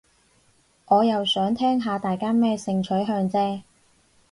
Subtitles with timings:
[0.87, 3.61] 我又想聽下大家咩性取向啫